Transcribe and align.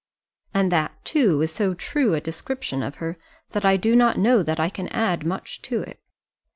And 0.51 0.71
that, 0.71 1.05
too, 1.05 1.43
is 1.43 1.51
so 1.51 1.75
true 1.75 2.15
a 2.15 2.19
description 2.21 2.81
of 2.81 2.95
her, 2.95 3.19
that 3.51 3.63
I 3.63 3.77
do 3.77 3.95
not 3.95 4.17
know 4.17 4.41
that 4.41 4.59
I 4.59 4.67
can 4.67 4.87
add 4.87 5.23
much 5.27 5.61
to 5.61 5.83
it. 5.83 5.99